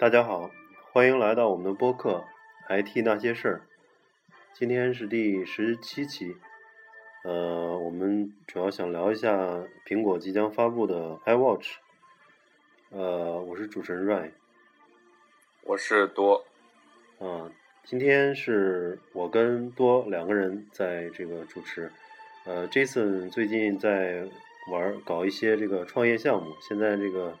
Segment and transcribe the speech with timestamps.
[0.00, 0.50] 大家好，
[0.92, 2.24] 欢迎来到我们的播客
[2.82, 3.60] 《IT 那些事儿》。
[4.54, 6.36] 今天是第十七期，
[7.22, 11.74] 呃，我们主要想聊一下苹果即将发布的 iWatch。
[12.88, 14.30] 呃，我是主持人 Ryan。
[15.64, 16.46] 我是多。
[17.18, 17.52] 嗯，
[17.84, 21.92] 今天是我跟多两个人在这个主持。
[22.46, 24.26] 呃，Jason 最近在
[24.70, 27.36] 玩搞一些这个创业项目，现在这个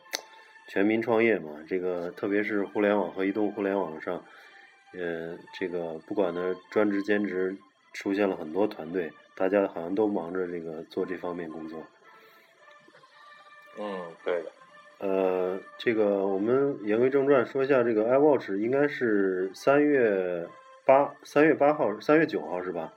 [0.70, 4.22] 全民创业嘛，这个特别是互联网和移动互联网上，
[4.92, 7.56] 呃，这个不管呢专职兼职，
[7.92, 11.82] 出现了很多团队，大家好像都忙着这个做这方面工作。
[13.80, 14.52] 嗯，对的。
[14.98, 20.46] 呃，这个我们言归正传，说一下这个 iWatch 应该是三月
[20.84, 22.92] 八三月八号三月九号是吧？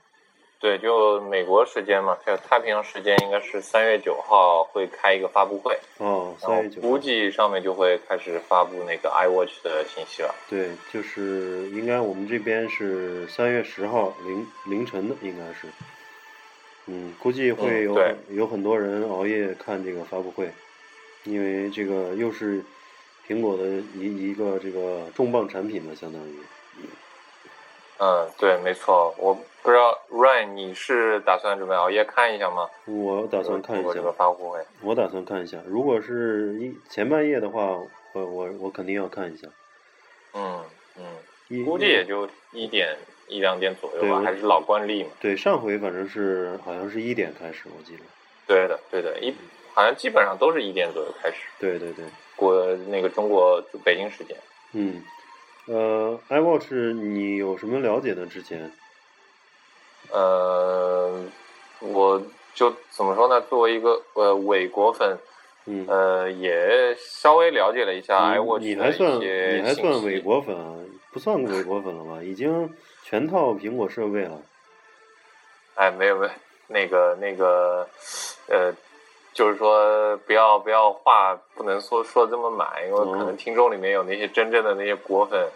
[0.64, 5.78] 对，就美国时间嘛，还有太平洋时间应该是三月九号会开一个发布会。
[5.98, 6.80] 哦，三月九。
[6.80, 10.34] 估计上面就会开始发布那个 iWatch 的信息了。
[10.48, 15.68] 对，就是应该我们这边是三月十号凌凌晨的，应该是。
[16.86, 17.94] 嗯，估计会有
[18.30, 20.50] 有很多人熬夜看这个发布会。
[21.24, 22.64] 因为这个又是
[23.28, 26.38] 苹果的一一个这个重磅产品嘛，相当于。
[27.98, 29.14] 嗯，对，没错。
[29.18, 32.68] 我不知道 Ryan，你是打算准备熬夜看一下吗？
[32.86, 34.58] 我打算看一下这个发布会。
[34.82, 37.78] 我打算看一下，如果是一前半夜的话，
[38.12, 39.46] 我我我肯定要看一下。
[40.34, 40.64] 嗯
[40.98, 42.96] 嗯，估计也就一点
[43.28, 45.10] 一两点左右吧，还是老惯例嘛。
[45.20, 48.02] 对，上回反正是好像是一点开始，我记得。
[48.46, 49.34] 对的，对的，一。
[49.72, 51.36] 好像基本上都是一点左右开始。
[51.58, 52.04] 对对对，
[52.36, 54.36] 国那个中国北京时间。
[54.72, 55.02] 嗯，
[55.66, 58.26] 呃，iWatch 你有什么了解呢？
[58.26, 58.70] 之前？
[60.10, 61.24] 呃，
[61.80, 62.22] 我
[62.54, 63.40] 就怎么说呢？
[63.42, 65.18] 作为一个呃伪果粉，
[65.64, 70.76] 嗯，呃，也稍微了解了一下 iWatch 你还算你还算伪果粉啊？
[71.12, 72.22] 不算伪果粉了吧？
[72.22, 72.70] 已经
[73.02, 74.42] 全套苹果设备了。
[75.76, 76.32] 哎，没有没有，
[76.68, 77.88] 那个那个，
[78.48, 78.74] 呃。
[79.34, 85.46] 就是说，不要不要话不能说说这么满，因为可能听众里面有那些真正的那些果粉，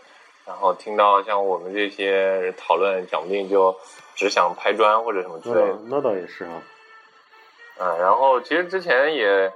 [0.44, 3.74] 然后听到像我们这些讨论，讲不定就
[4.14, 5.78] 只想拍砖或者什么之类的。
[5.86, 6.62] 那倒也是啊。
[7.78, 9.50] 嗯，然后其实之前也。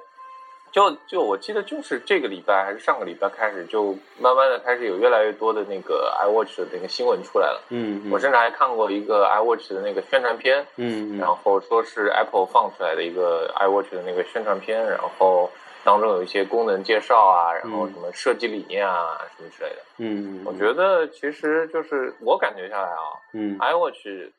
[0.73, 7.63] 就就我记得就是这个礼拜还是上个礼拜开始，就慢慢的开始有越来越多的那个 iWatch 的那个新闻出来了。
[7.69, 10.67] 嗯，我甚至还看过一个 iWatch 的那个宣传片。
[10.77, 15.51] 嗯，然后说是 Apple 放出来的一个 iWatch 的那个宣传片，然后
[15.85, 19.83] 当中有一些功能介绍啊，然后什么设计理念啊什么之类的。
[19.99, 24.31] 嗯，我觉得其实就是我感觉下来啊，嗯，iWatch。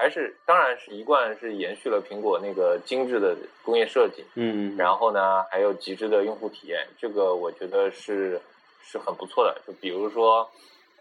[0.00, 8.40] 还是，当然是一贯是延续了苹果那个精致的工业设计，嗯，然后呢，还有极致的用户体验，这个我觉得是
[8.82, 9.60] 是很不错的。
[9.66, 10.50] 就比如说，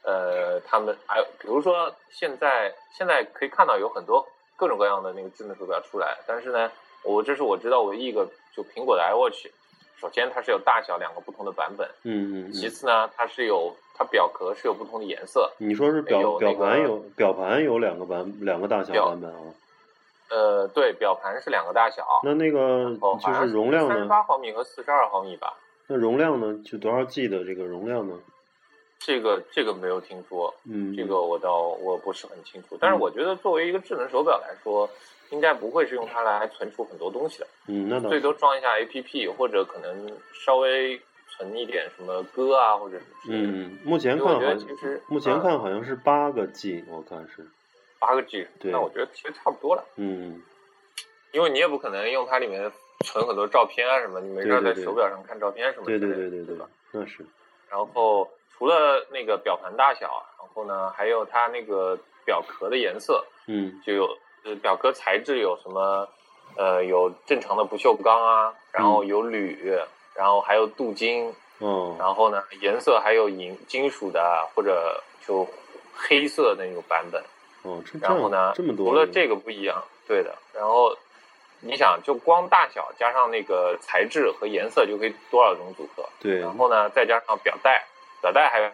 [0.03, 4.27] 呃，他们还有，比如说现在现在可以看到有很多
[4.57, 6.69] 各种各样的那个智能手表出来，但是呢，
[7.05, 9.49] 我这是我知道唯一一个就苹果的 iWatch。
[9.99, 11.85] 首先，它是有大小两个不同的版本。
[12.03, 12.51] 嗯嗯。
[12.53, 15.51] 其次呢，它是有它表壳是有不同的颜色。
[15.57, 19.39] 你说是表表盘有表盘有两个版两个大小版本啊？
[20.29, 22.21] 呃，对，表盘是两个大小。
[22.23, 23.89] 那那个就是容量呢？
[23.89, 25.57] 三十八毫米和四十二毫米吧。
[25.87, 26.57] 那容量呢？
[26.63, 28.16] 就多少 G 的这个容量呢？
[28.99, 30.53] 这个这个没有听说。
[30.63, 30.95] 嗯。
[30.95, 34.89] 这个我倒我不是很清楚，但是我觉得作为一个智能手表来说。
[35.31, 43.16] 应该不会是用它来存储很多东西的，嗯，那最多装一下 A P P，或者可能稍微存一点什么歌啊，或者什么。
[43.29, 47.45] 嗯，目前看好像其实目前看好像是八个 G，我看是
[48.00, 49.85] 八个 G，对，那我觉得其实差不多了。
[49.97, 50.41] 嗯，
[51.31, 52.72] 因为你也不可能用它里面
[53.05, 57.23] 存很多照片啊什么，你没事在手表上看照片什么的，对对对对对，那是。
[57.70, 58.28] 然后
[58.58, 61.96] 除了那个表盘大小，然后呢，还有它那个
[62.26, 64.17] 表壳的颜色，嗯，就有。
[64.44, 66.08] 呃，表壳材质有什么？
[66.56, 69.80] 呃，有正常的不锈钢啊，然后有铝，
[70.16, 75.47] 然后还有镀金，嗯，然后呢，颜色还有银金属的或者就
[75.96, 77.24] 黑色的那种版本，
[77.62, 80.97] 哦，然后呢，这么多，除了这个不一样，对的，然后
[81.62, 86.09] 你想，就光大小加上那个材质和颜色就可以多少种组合？
[86.20, 87.86] 对，然后呢，再加上表带，
[88.22, 88.72] 表带还有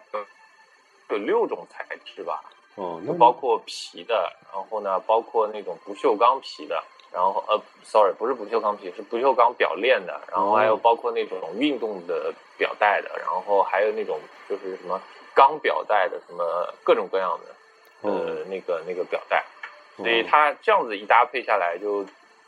[1.10, 2.42] 有六种材质吧？
[2.76, 6.82] 哦，包括皮的，然后呢，包括那种不锈钢皮的，
[7.12, 15.00] 然后呃，sorry，不是不锈钢皮，是不锈钢表链的，然后还有包括那种运动的表带的，然后还有那种就是什么
[15.34, 19.42] 钢表带的，什么各种各样的，呃，那个那个表带，
[19.96, 22.04] 所以它这样子一搭配下来，就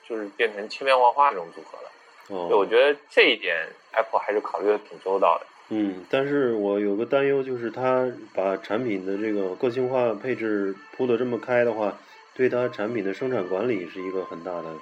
[0.06, 1.90] 就是变成千变万化这种组合了。
[2.28, 5.46] 哦，我觉得这一点 Apple 还是考虑的挺周到的。
[5.70, 11.98] 嗯，但是我有个担忧，就是它把产品的这个个性化配置铺的这么开的话，
[12.34, 14.74] 对它产品的生产管理是一个很大的，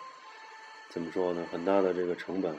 [0.88, 1.44] 怎么说呢？
[1.50, 2.55] 很大的这个成本。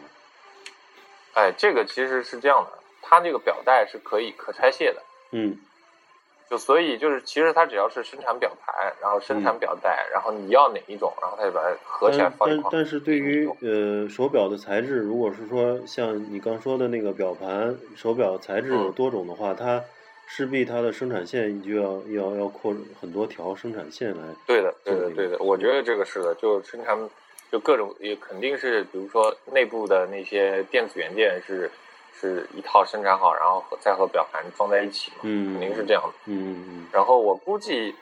[1.36, 5.02] 哎，这个其实是这样的，它这个表带是可以可拆卸的。
[5.32, 5.58] 嗯。
[6.50, 12.70] 就所以就是，其实它只要是生产表盘，然后生产表带，然后你要哪一种，然后它就把它合起来放一块。
[12.72, 19.84] 但但是对于呃手表的材质，如果是说像你刚说的那个表盘，手表材质有多种的话，它
[20.26, 24.24] 势必它的生产线就要要要扩很多条生产线来。
[24.46, 26.98] 对的，对的，对的，我觉得这个是的，就生产
[27.52, 31.70] 就各种也肯定是，比如说内部的那些电子元件是。
[32.20, 36.14] 是一套生产好，然后和再和表盘装在一起嘛，肯定是这样的。
[36.26, 36.88] 嗯嗯。
[36.92, 37.94] 然后我估计，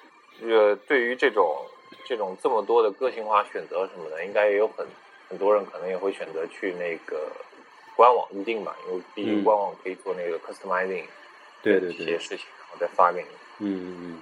[0.41, 1.57] 呃，对于这种
[2.05, 4.85] 这种这么多的个性化选择什么的，应该也有很
[5.29, 7.29] 很多人可能也会选择去那个
[7.95, 11.05] 官网预定吧，因为毕竟官网可以做那个 customizing，
[11.61, 13.27] 对对对，这些事情，然后再发给你。
[13.59, 14.21] 嗯嗯嗯。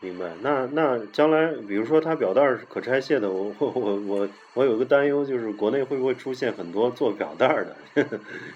[0.00, 7.76] 明白，那那将来，比如说它表带是可拆卸的，我我我我我有个担忧，就是国内会不会出现很多做表带的，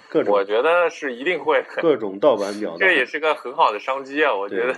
[0.08, 0.32] 各种？
[0.32, 4.32] 我觉得是一定会，各种盗版表带，这也是个很好的商机啊！
[4.32, 4.74] 我觉得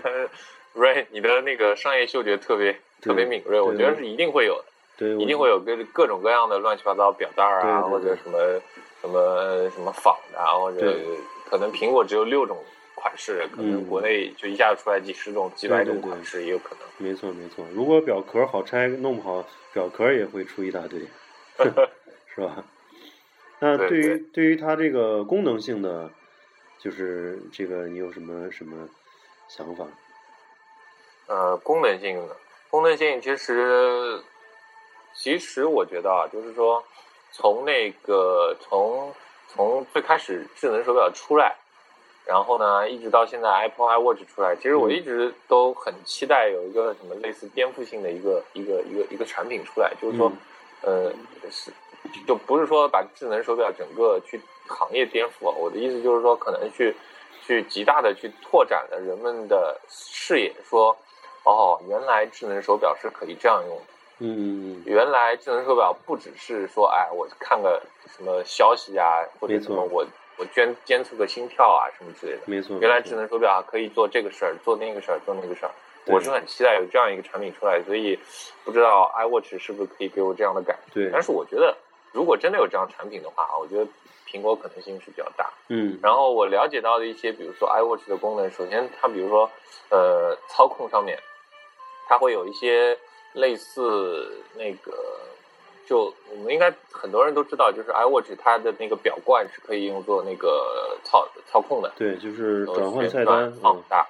[0.75, 4.65] ，Ray，你的那个商业嗅觉特别特别敏锐，我觉得是一定会有的，
[4.97, 8.39] 对，一定会有各各种各样的乱七八糟表带啊，或者什么
[9.03, 10.97] 什么什么仿的，啊，或者
[11.51, 12.57] 可能苹果只有六种。
[12.95, 16.87] 款式可能国内就一下子出来几十种、几百种款式也有可能。
[16.99, 21.01] 没错没错，如果表壳好拆，弄不好表壳也会出一大堆，
[22.35, 22.65] 是吧？
[23.59, 26.11] 那对于对于它这个功能性的，
[26.79, 28.89] 就是这个你有什么什么
[29.49, 29.85] 想法？
[31.27, 32.37] 呃，功能性的
[32.71, 34.23] 功能性其实
[35.15, 36.85] 其实我觉得啊，就是说
[37.33, 39.15] 从那个从
[39.49, 41.57] 从最开始智能手表出来。
[42.27, 50.33] 然后呢，一直到现在，Apple iWatch 出来，其实我一直都很期待有一个什么类似颠覆性的一个一个一个一个产品出来，就是说，
[50.81, 51.13] 呃，
[51.51, 51.71] 是
[52.27, 56.97] 就不是说把智能手表整个去行业颠覆，我的意思就是说，可能去
[57.43, 60.97] 去极大的去拓展了人们的视野，说，
[61.45, 63.83] 哦，原来智能手表是可以这样用的，
[64.21, 67.83] 嗯，原来智能手表不只是说，哎，我看个
[68.17, 70.07] 什么消息啊，或者什么我。
[70.37, 72.77] 我监监测个心跳啊什么之类的，没错。
[72.81, 75.71] 原来智能手表可以做这个事儿，做那个事儿，做那个事儿。
[76.07, 78.19] 我是很期待有这样一个产品出来，所以
[78.65, 80.95] 不知道 iWatch 是不是可以给我这样的感觉。
[80.95, 81.11] 对。
[81.13, 81.75] 但是我觉得，
[82.13, 83.87] 如果真的有这样产品的话，我觉得
[84.29, 85.51] 苹果可能性是比较大。
[85.69, 85.99] 嗯。
[86.03, 89.51] 然后我了解到的一些，比如说 iWatch 的功能，首先它比如说，
[89.91, 91.19] 呃，操控上面，
[92.09, 92.99] 它会有一些
[93.33, 94.93] 类似那个。
[95.87, 101.93] 就我们应该很多人都知道，就是 iWatch 它的那个表冠是可以用作那个操操控的。
[101.97, 104.07] 对，就是转换菜单放大。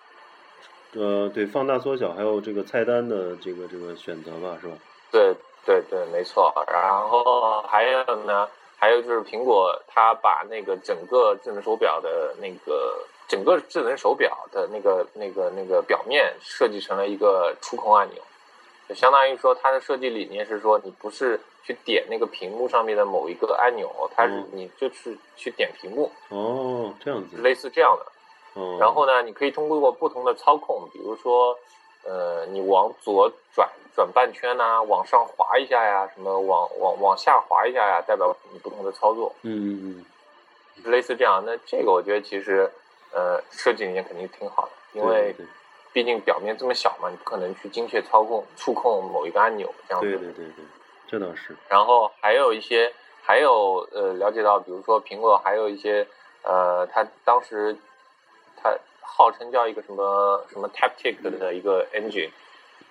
[0.93, 4.75] 呃，对，放大、缩小，还有这个菜单的这个这个选择吧，是吧？
[5.11, 5.35] 对
[5.67, 6.53] 对对，没错。
[6.69, 8.49] 然后还有呢，
[8.79, 18.23] 还有就是苹果它把那个整个智能手表的那个整个智能手表的那个那个那个表面设计成了一个触控按钮。
[18.89, 26.11] 就相当于说，它的设计理念是说，你不是去点那个屏幕上面的某一个按钮，它是你就是去点屏幕。
[26.29, 27.39] 哦，这样子。
[27.39, 28.61] 类似这样的。
[28.61, 28.77] 哦。
[28.79, 31.59] 然后呢，你可以通过不同的操控，比如说，
[32.05, 39.35] 呃，你往左转转半圈呐，往上滑一下呀，什么往往往下滑一下呀，代表你不同的操作。
[39.43, 40.05] 嗯嗯
[40.85, 40.91] 嗯。
[40.93, 42.71] 类似这样，那这个我觉得其实，
[43.13, 45.35] 呃，设计理念肯定挺好的，因为。
[45.95, 50.11] 毕竟表面这么小嘛，你不可能去精确操控、触控某一个按钮这样子。
[50.11, 50.65] 对对对对，
[51.07, 51.57] 这倒是。
[51.69, 56.05] 然后还有一些，还有呃，了解到，比如说苹果还有一些
[56.43, 57.77] 呃，它当时
[58.61, 62.31] 它号称叫一个什么什么 Taptic 的一个 engine，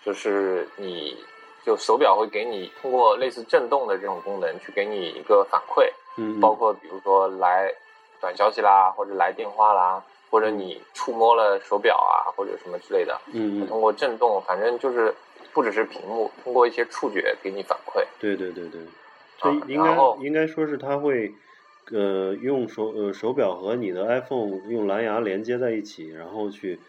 [0.05, 1.17] 就是你
[1.65, 7.69] 就手表会给你通过类似震动的这种功能去给你一个反馈，嗯，包括比如说来
[8.21, 10.01] 短消息啦，或者来电话啦。
[10.33, 15.13] 或者你触摸了手表啊，或者什么之类的，嗯，通过震动，反正就是
[15.53, 18.03] 不只是屏幕，通过一些触觉给你反馈。
[18.17, 18.81] 对对对对，
[19.37, 21.31] 这应该应该说是它会，
[21.91, 26.79] 呃，用手呃手表和你的 iPhone 用蓝牙连接在一起，然后去，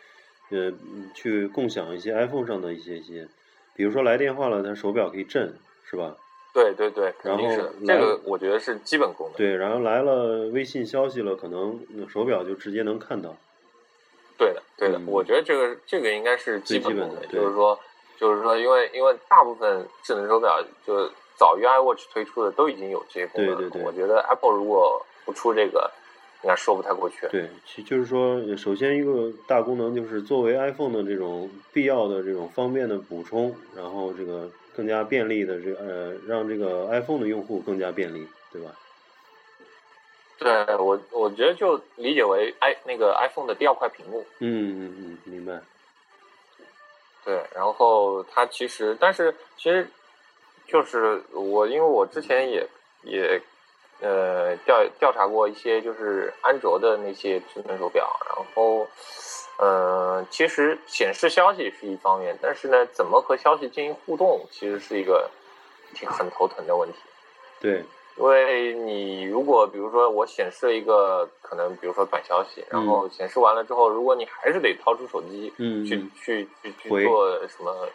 [0.48, 0.72] 呃，
[1.14, 3.28] 去共享一些 iPhone 上的一些一些，
[3.74, 6.16] 比如说来电话了，它手表可以震，是吧？
[6.54, 9.36] 对对对，肯定是这个，我觉得是基本功能。
[9.36, 13.34] 对，然后来了微信消息了，可能手表就直接能看到。
[14.38, 17.78] 对的，对的，我觉得这个这个应该是基本功能，就是说，
[18.16, 23.56] 就是说，因为因为大部分智能手表就早于 iWatch 推出的都已经有这些功能。
[23.56, 23.82] 对对对。
[23.82, 25.90] 我觉得 Apple 如果不出这个，
[26.42, 27.26] 应该说不太过去。
[27.32, 38.70] 对，其就是说，首先一个大功能就是作为 iPhone 的这种必要的这种方便的补充，然后这个更加便利的这个呃，让这个 iPhone 的用户更加便利，对吧？
[40.38, 44.24] 对我，我觉得就理解为 i 那个 iPhone 的第二块屏幕。
[44.40, 45.60] 嗯嗯嗯，明白。
[47.24, 49.88] 对，然后它其实，但是其实
[50.66, 52.68] 就是我，因为我之前也
[53.04, 53.40] 也
[54.00, 58.86] 呃调调查过一些就是安卓的那些智能手表，然后
[59.58, 65.30] 呃，其实显示消息是一方面，但是呢，怎么和消息进行互动，其实是一个
[65.94, 66.98] 挺很头疼的问题。
[67.60, 67.84] 对。
[68.16, 77.88] 因为你如果比如说我显示一个可能比如说短消息，然后显示完了之后，如果你还是得掏出手机，嗯，去去去去做什么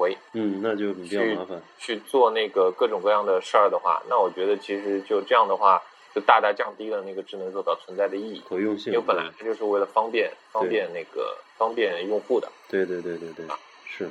[0.00, 1.60] 回，嗯，那就比较麻烦。
[1.78, 5.82] 去做那个各种各样的事儿的话，那我觉得其实就这样的话，
[6.14, 8.92] 就大大降低了那个智能手表存在的意义，可用性。
[8.94, 12.48] 因为本来它就是为了方便方便那个方便用户的。
[12.68, 13.44] 对对对对对，
[13.84, 14.08] 是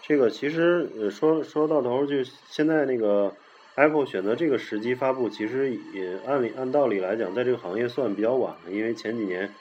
[0.00, 3.30] 这个其实呃说说到头就现在那个。
[3.78, 9.52] Apple 选择这个时机发布，其实也按理按道理来讲，在这个行业算比较晚了，因为前几年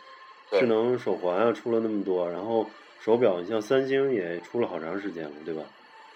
[0.51, 2.65] 智能手环啊出了那么多，然后
[3.05, 5.61] 手表你像三星也出了好长时间了，对吧？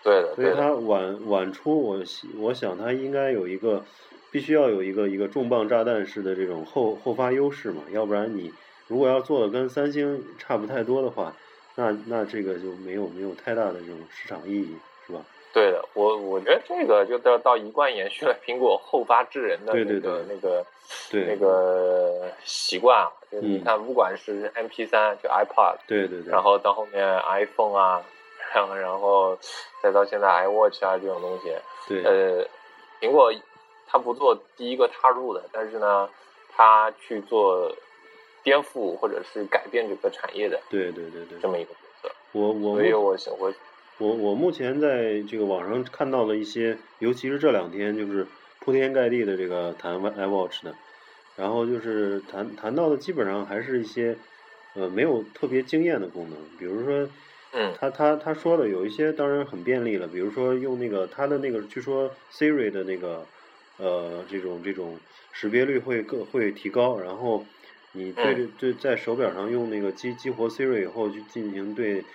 [0.03, 0.33] 对的。
[0.33, 1.99] 所以它晚晚出，我
[2.39, 3.85] 我想它应该有一个
[4.31, 8.51] 必须要有一个一个重磅炸弹式的这种后后发优势嘛，要不然你
[8.87, 11.31] 如果要做的跟三星差不太多的话，
[11.75, 15.19] 那那这个就没有没有太大的这种市场意义，是吧？
[15.53, 20.65] 对的，我我觉得这个就到到一贯延续了苹果后发制人的那个那个
[21.11, 23.11] 那个习惯啊。
[23.31, 28.01] 就你看，不管是 M P 三，就 iPod，对对对，然后到后面 iPhone 啊，
[28.53, 29.37] 然后然后
[29.81, 31.53] 再到现在 iWatch 啊这种东西，
[31.87, 32.47] 对，呃，
[32.99, 33.31] 苹果
[33.87, 36.09] 它不做第一个踏入的，但是呢，
[36.49, 37.71] 它去做
[38.43, 42.11] 颠覆或者是改变这个产业的，对对对对，这么一个角色。
[42.31, 43.53] 我我所以我想我。
[44.01, 48.25] 我我目前在这个网上看到了一些，尤其是这两天就是
[48.61, 50.73] 铺天盖地的这个谈 iWatch 的，
[51.39, 54.19] 然后就是谈谈到的基本上还是一些
[54.73, 57.09] 呃没有特别惊艳的功能，比如说，
[57.51, 63.29] 嗯，他他他说的有一些当然很便利了，比如说用那个他的那个据说 Siri 的那个
[63.77, 67.53] 呃这种这种识别率会更会提高，然后
[67.91, 72.05] 你对着对在手表上用那个激激活 Siri 以后去进行对。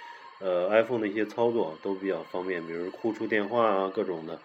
[0.41, 4.43] 呃，iPhone 的一些操作都比较方便，比如呼出电话啊，各种的，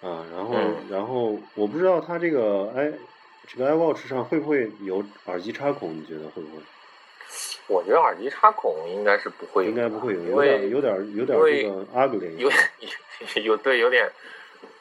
[0.00, 2.90] 啊，然后，然后我不知道它这个 i
[3.46, 5.96] 这个 iWatch 上会不会有耳机插孔？
[5.96, 6.62] 你觉得会不会？
[7.66, 12.50] 我觉得耳机插孔应该是不会，应该不会有，有点有点有点这个 ugly，有
[13.42, 14.10] 有对有点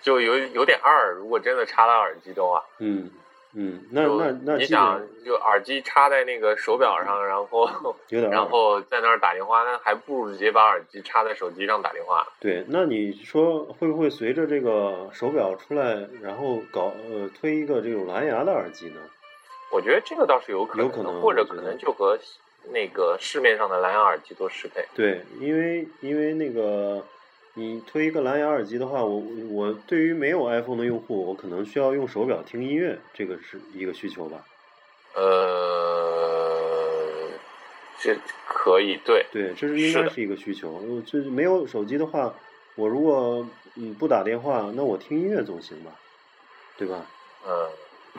[0.02, 3.10] 就有有点二，如果真的插到耳机中啊，嗯。
[3.56, 7.70] 嗯，那那那你想，就耳机插在那个手表上，然后
[8.10, 12.28] 然后在那儿打电话，那还不如直接把耳机插在手机上打电话。
[12.40, 19.00] 对，那你说会不会随着这个手表出来，然后搞呃推一个这种蓝牙的耳机呢？
[19.72, 22.18] 我觉得这个倒是有可能，有可能，或者可能就和
[22.72, 24.84] 那个市面上的蓝牙耳机做适配。
[24.96, 27.04] 对，因为因为那个。
[27.56, 34.44] 你推一个蓝牙耳机的话，我我对于没有 iPhone 的用户，我可能需要用手表听音乐，这个是一个需求吧？
[35.14, 35.70] 呃，
[38.00, 38.18] 这
[38.48, 40.82] 可以，对对，这是应该是一个需求。
[41.06, 42.34] 这没有手机的话，
[42.74, 45.92] 我如果嗯不打电话，那我听音乐总行吧？
[46.76, 47.06] 对吧？
[47.46, 47.70] 嗯，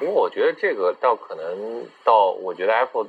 [0.01, 3.09] 因为我觉得这个倒可能到，我觉得 Apple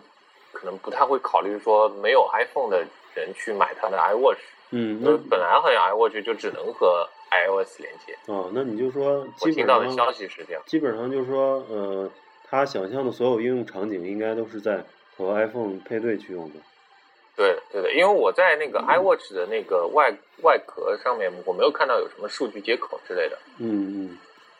[0.51, 4.39] 可能不太会考虑说没有 iPhone 的人去买它的 iWatch。
[4.71, 8.15] 嗯，那本来好像 iWatch 就只能和 iOS 连接。
[8.27, 10.61] 哦，那你就说，我听到的消息是这样。
[10.65, 12.09] 基本上就是说，呃，
[12.43, 14.83] 他想象的所有应用场景应该都是在
[15.15, 16.55] 和 iPhone 配对去用的。
[17.35, 23.37] 对对的，因为我在那个 iWatch 的那个外外壳上面，我没有看到有什么数据接口之类的。
[23.59, 24.17] 嗯嗯。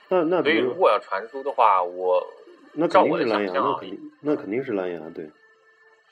[0.08, 2.26] 那那所以如果要传输的话，我
[2.74, 5.30] 那肯定是蓝牙，那肯定那肯定是蓝牙，对。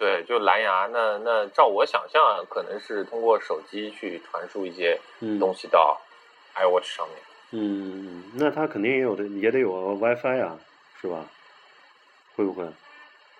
[0.03, 5.00] 对，就蓝牙，那那照我想象，可能是通过手机去传输一些
[5.39, 5.98] 东西到
[6.55, 7.17] iWatch 上面。
[7.51, 10.60] 嗯，那它肯定也有的，也得有 WiFi 啊，
[11.00, 11.24] 是吧？
[12.36, 12.65] 会不会？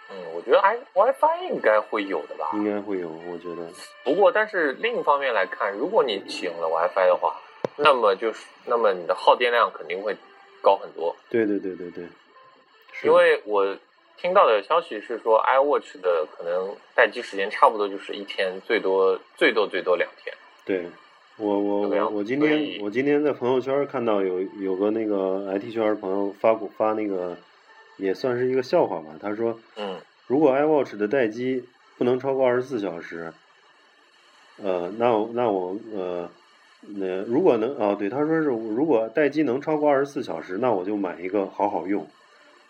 [0.10, 2.50] 嗯，我觉得 i WiFi 应该会有的吧。
[2.54, 3.68] 应该会有，我觉得。
[4.06, 7.36] 不过，但是另一方面来看，如果你启用了 WiFi 的话，
[7.76, 10.16] 那么就是，那么你的耗电量肯定会
[10.62, 11.14] 高很多。
[11.30, 12.08] 对对对对对。
[13.04, 13.76] 因为我。
[14.18, 20.34] 听到的消息是说，iWatch 的可能待机时间差不多就是一天，最多最多最多两天。
[20.66, 20.86] 对，
[21.38, 27.36] 我我我我今天我今天在朋友圈看到有有个那个 IT 圈朋友发发那个
[27.98, 29.16] 也算是一个笑话吧。
[29.22, 31.66] 他说，嗯如果 iWatch 的待机
[31.98, 33.34] 不能超过二十四小时，
[34.64, 36.30] 呃，那我那我呃，
[36.82, 42.06] 那如果能啊，对，他说是如果待机能超过二十四小时，那我就买一个好好用；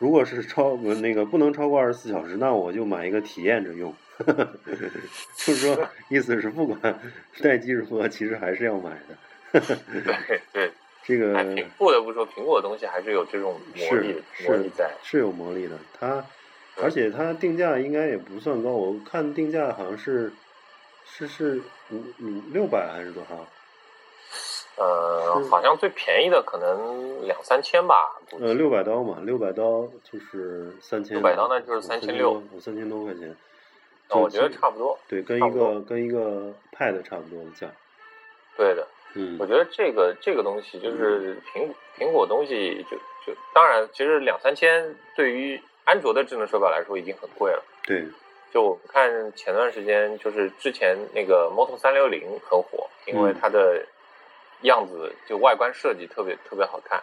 [0.03, 3.95] 如果是超呃那个不能超过二十四小时， 那我就买一个体验着用。
[5.37, 6.99] 就是说，意思是不管
[7.41, 9.77] 待机如何，其实还是要买的。
[10.27, 10.71] 对对，
[11.05, 11.41] 这个
[11.77, 14.91] 不得不说，苹果的东西还是有这种魔力是是魔力在。
[15.03, 16.25] 是有魔力的，它
[16.81, 20.33] 而且它定价应该也不算高，我看定价好像是
[21.05, 23.47] 是是五五六百还是多少？
[24.75, 33.35] 呃，好像最便宜的可能两三千吧，呃，六百刀嘛，六百刀就是三千，600刀那就是3600五三千多块钱。
[34.09, 34.97] 那我觉得差不多。
[35.07, 37.67] 对，跟一个跟一个 Pad 差不多的价。
[38.57, 47.63] 对的，嗯我觉得这个这个东西就是苹苹果东西就就当然，其实两三千对于安卓的智能手表来说已经很贵了。
[47.83, 48.05] 对，
[48.51, 53.83] 就我看前段时间，就是之前那个 Moto 三六零很火，因为嗯它的
[54.63, 57.01] 样子就外观设计特别特别好看。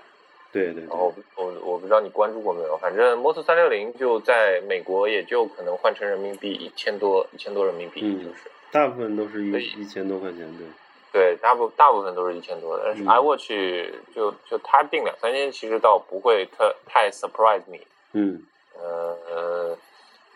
[0.52, 10.66] 对对然后，我我不知道你关注过没有，反正 Moto 三六零就在美国也就可能换成人民币一千多一千多人民币，嗯就是大部分都是一一千多块钱，对。
[11.12, 17.78] 对大部大部分都是一千多的，但是嗯 iWatch 就就它定两三千，其实倒不会特太 surprise me。
[18.12, 18.40] 嗯
[18.76, 19.78] 呃呃，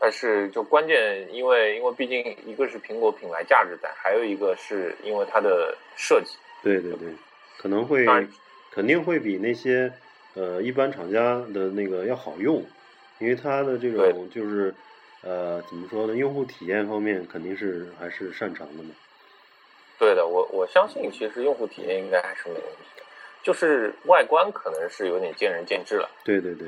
[0.01, 6.37] 但是就关键，因为因为毕竟一个是苹果品牌价值在，还有一个是因为它的设计。
[6.65, 7.13] 对对对，
[7.59, 8.07] 可能会
[8.73, 9.93] 肯定会比那些
[10.35, 12.65] 呃一般厂家的那个要好用，
[13.21, 14.75] 因为它的这对种就是
[15.23, 18.91] 呃怎么说呢，用户体验方面肯定是还是擅长的嘛。
[19.97, 23.03] 对的，我我相信其实用户体验应该还是没问题的，
[23.43, 26.67] 就是外观可能是有点见仁见智了，对对对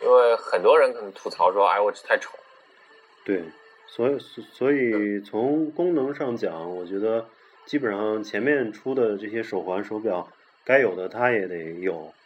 [0.00, 2.30] 因为很多人可能吐槽说 iWatch 太丑。
[3.24, 3.42] 对，
[3.86, 7.28] 所以所所以从功能上讲，我觉得
[7.68, 10.32] 基本上前面出的这些手环手表
[10.64, 12.16] 该有的它也得有，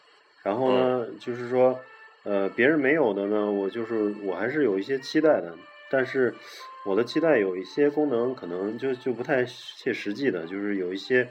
[0.44, 1.84] 然后呢，就是说
[2.22, 6.38] 呃别人没有的呢，我就是我还是有一些期待的，但是
[6.84, 11.28] 我的期待有一些功能可能就就不太切实际的，就是有一些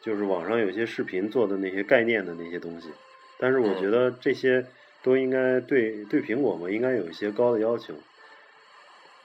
[0.00, 2.94] 就是网上有些视频做的那些概念的那些东西，
[3.36, 3.74] 但是我嗯。
[3.74, 4.64] 觉得这些
[5.02, 7.94] 都应该对对苹果嘛应该有一些高的要求。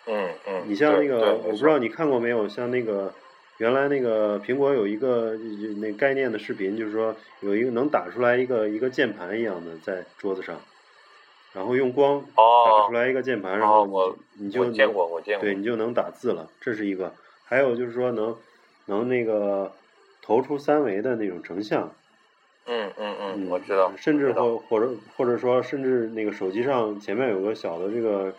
[0.05, 3.13] 嗯嗯，你像那个，我不知道你看过没有，像那个
[3.63, 5.37] 原来那个苹果有一个
[5.77, 10.59] 那概念的视频，就是说有一个能打出来一个一个键盘一样的在桌子上，
[11.53, 15.45] 然后用光打哦出来一个键盘，然后哦我你就能我见过，我见过。
[15.45, 17.13] 对你就能打字了，这是一个。
[17.45, 18.35] 还有就是说能
[18.87, 19.71] 能那个
[20.21, 21.89] 投出三维的那种成像，
[22.65, 23.93] 嗯嗯嗯，嗯，我知道。
[23.95, 28.33] 甚至或或者或者说，甚至那个手机上前面有个小的这个，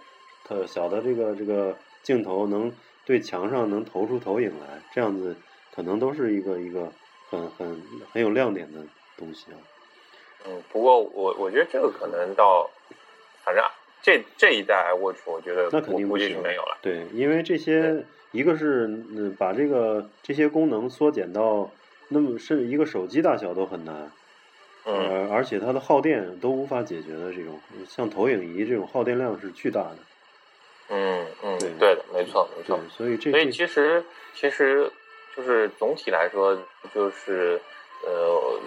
[0.50, 2.70] 呃小的这个这个镜头，能
[3.04, 5.36] 对墙上能投出投影来，这样子
[5.74, 6.90] 可能都是一个一个
[7.28, 8.80] 很很很有亮点的
[9.16, 9.58] 东西啊。
[10.46, 12.70] 嗯，不过我我觉得这个可能到，
[13.44, 13.64] 反正
[14.02, 16.78] 这这一代 iWatch，我觉得那肯定我估计不行是没有了。
[16.82, 21.70] 对，因为这些一个是嗯把这个这些功能缩减到
[22.08, 24.10] 那么是一个手机大小都很难，
[24.84, 29.96] 嗯呃，而且它的耗电都无法解决的这种，像投影仪这种耗电量是巨大的。
[30.88, 34.90] 嗯嗯对，对的，没错没错。，所以这所以其实其实
[35.36, 36.56] 就是总体来说，
[36.94, 37.60] 就是
[38.04, 38.60] 呃，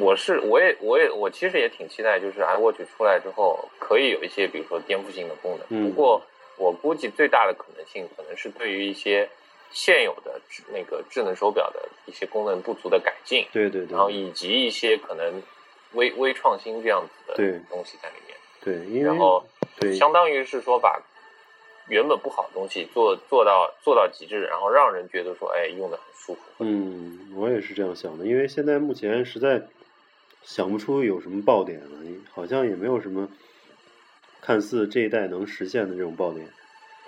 [0.00, 5.66] 我是我也我也我其实也挺期待，就是 iWatch 出来之后可以有一些比如说颠覆性的功能。
[5.70, 6.22] 嗯不过
[6.56, 9.28] 我估计最大的可能性可能是对于一些
[9.70, 10.40] 现有的
[10.72, 15.42] 那个智能手表的一些功能不足的改进，对对对然后以及一些可能
[15.92, 18.36] 微微创新这样子的东西在里面。
[18.60, 19.42] 对，因为然后
[19.80, 21.00] 对相当于是说把
[21.92, 26.40] 原本不好的东西做做到做到极致，然后让人觉得说，哎，用的很舒服。
[26.58, 29.62] 嗯，我也是这样想的，因为现在目前实在
[30.42, 31.98] 想不出有什么爆点了，
[32.32, 33.28] 好像也没有什么
[34.40, 36.48] 看似这一代能实现的这种爆点。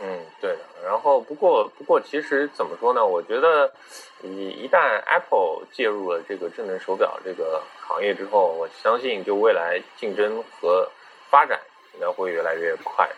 [0.03, 0.59] 嗯，对的。
[0.85, 3.07] 然后不过不过，其实怎么说呢？
[3.07, 3.73] 我觉得
[4.21, 10.91] 你一旦 Apple 介入了这个智能手表这个行业之后，我相信就未来竞争和
[11.31, 11.59] 发展
[11.95, 13.09] 应该会越来越快。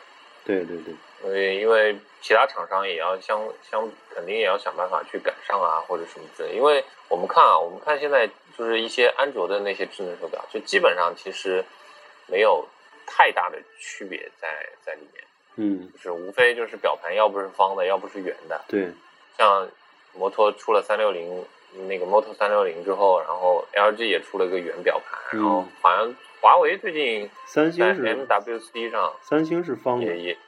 [0.46, 6.54] 对对对，因为因为其他厂商也要相相肯定也要想办法去赶上啊，或者什么之类。
[6.54, 11.64] 因为我们看啊，我们看现在就是一些安卓的那些智能手表，就基本上其实
[12.26, 12.64] 没有
[13.06, 14.48] 太大的区别在
[14.84, 15.24] 在里面，
[15.56, 18.64] 嗯，就是无非就是表盘要不是方的，要不是圆的。
[18.68, 18.88] 对，
[19.36, 19.68] 像
[20.14, 21.44] 摩托出了三六零
[21.88, 30.38] 那个 Moto 三六零之后，然后 LG 也出了一个圆表盘，嗯然后好像华为最近三星是 MWC 上三星是方的，也也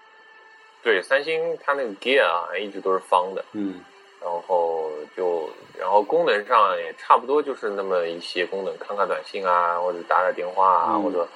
[0.82, 3.80] 对三星它那个 Gear 啊一直都是方的，嗯。
[4.20, 5.48] 然后就
[5.78, 11.02] 然后功能上也差不多就是那么一些功能，看看短信啊，或者打打电话啊，嗯。
[11.04, 11.26] 或者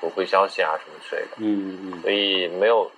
[0.00, 1.28] 回回消息啊什么之类的。
[1.36, 2.90] 嗯嗯所以没有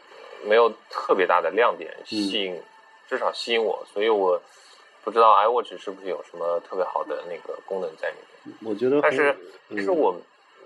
[0.44, 2.60] 没有特别大的亮点吸引，
[3.08, 4.40] 至少吸引我，所以我
[5.02, 8.56] 不知道 iWatch 是不是有什么特别好的那个功能在里面。
[8.64, 9.36] 我觉得很，但是
[9.70, 9.76] 嗯。
[9.76, 10.14] 其实我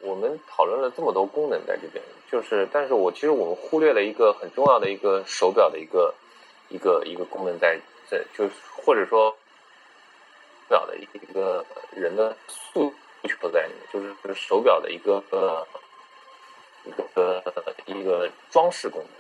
[0.03, 6.15] 我们讨论了这么多功能在这边，就是但是我其实我们忽略了一个很重要的一个手表的一个
[6.69, 7.79] 一个一个功能在
[8.09, 9.37] 在就是或者说
[10.69, 12.93] 表的一个人的诉
[13.25, 15.67] 求在里面，就是手表的一个呃
[16.85, 17.43] 一个
[17.87, 19.11] 一个装饰功能。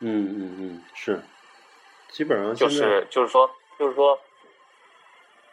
[0.00, 1.20] 嗯嗯嗯是，
[2.10, 4.16] 基本上就是就是说就是说，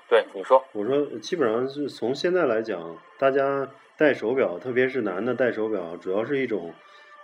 [0.07, 6.73] 对你说，我说基本上是从现在来讲，大家戴手表，特别是男的戴手表，主要是一种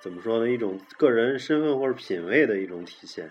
[0.02, 0.50] 怎么说呢？
[0.50, 3.30] 一种个人身份或者品味的一种体现。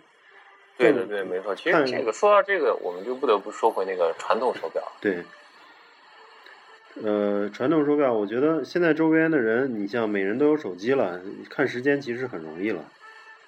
[0.76, 1.54] 对对对，没错。
[1.54, 4.82] 其实这个说到这个，我们就不得不说回那个传统手表。
[5.00, 5.22] 对，
[7.02, 12.84] 呃，传统手表，我觉得现在周边的人，你像每人都有手机了，看时间其实很容易了。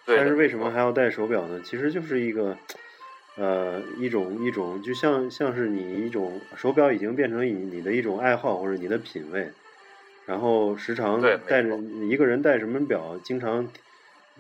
[0.05, 1.61] 对，但是为什么还要戴手表呢？
[1.65, 2.59] 其实就是一个，
[3.37, 9.51] 呃，一种一种，就像像是你一种手表已经变成你你的一种爱好或者你的品味，
[10.27, 11.77] 然后时常对没戴着
[12.09, 13.69] 一个人戴什么表，经常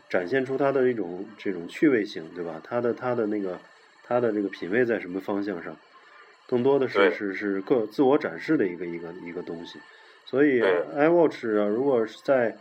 [0.08, 2.60] 展现出他的一种这种趣味性，对吧？
[2.62, 3.58] 他的他的那个
[4.04, 5.76] 他的这个品味在什么方向上，
[6.46, 9.78] 更多的是是是个自我展示的一个一个一个东西。
[10.24, 12.56] 所以 iWatch 啊，如果是在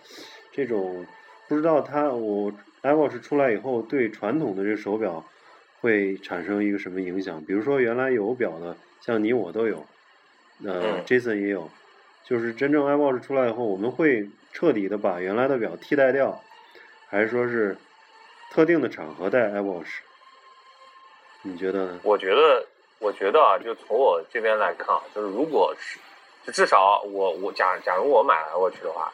[0.51, 1.05] 这种
[1.47, 5.23] 不知道它我 iWatch 出来以后，对传统的这个手表
[5.79, 7.43] 会产生一个什么影响？
[7.45, 9.85] 比如说原来有表的，像你我都有，
[10.65, 11.69] 呃嗯，Jason 也有，
[12.23, 16.41] 就是真正 iWatch 出来以后，我们会彻底的把原来的表替代掉，
[17.09, 17.75] 还是说是
[18.51, 19.99] 特定的场合戴 iWatch？
[21.41, 21.99] 你觉得呢？
[22.03, 22.65] 我觉得，
[22.99, 25.99] 我觉得啊，就从我这边来看啊，就是如果是，
[26.45, 29.11] 就至少我我假假如我买了 watch 的话，